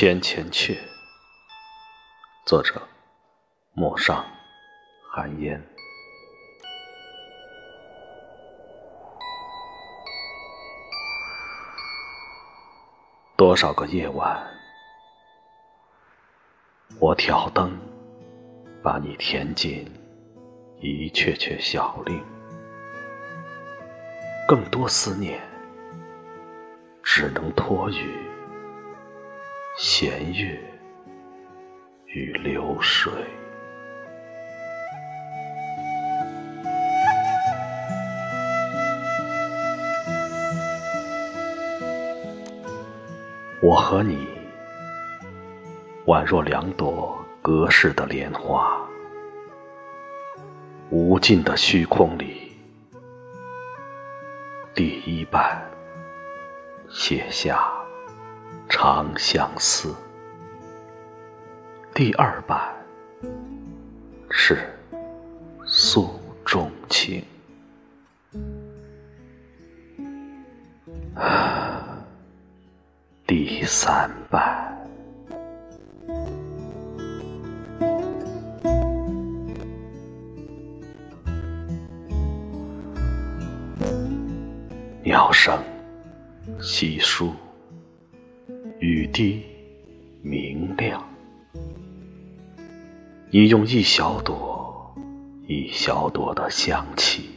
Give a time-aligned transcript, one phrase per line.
[0.00, 0.78] 千千阙，
[2.46, 2.80] 作者：
[3.72, 4.24] 陌上
[5.10, 5.60] 寒烟。
[13.36, 14.40] 多少个夜晚，
[17.00, 17.76] 我挑灯，
[18.80, 19.84] 把你填进
[20.78, 22.24] 一阙阙小令，
[24.46, 25.40] 更多思念，
[27.02, 28.27] 只能托于。
[29.80, 30.58] 弦月
[32.06, 33.12] 与流水，
[43.62, 44.26] 我和你
[46.06, 48.84] 宛若两朵隔世的莲花，
[50.90, 52.52] 无尽的虚空里，
[54.74, 55.64] 第一瓣
[56.88, 57.77] 写下。
[58.68, 59.94] 长相思，
[61.94, 62.60] 第二版
[64.30, 64.58] 是
[65.64, 67.24] 诉衷情，
[73.26, 74.76] 第三版。
[85.02, 85.58] 鸟声
[86.60, 87.32] 稀疏。
[88.80, 89.42] 雨滴
[90.22, 91.02] 明亮，
[93.28, 94.94] 你用一小朵
[95.48, 97.28] 一小朵的香气，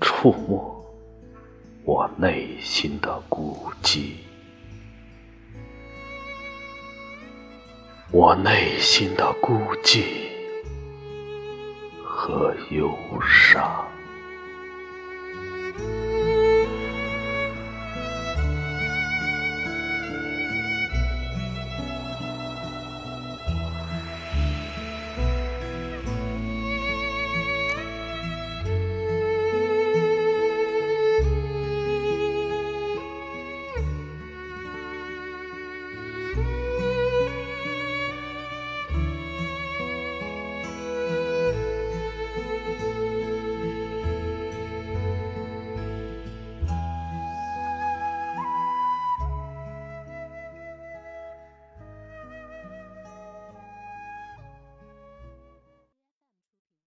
[0.00, 0.84] 触摸
[1.84, 4.14] 我内心的孤寂，
[8.10, 10.02] 我内心的孤寂
[12.02, 13.86] 和忧伤。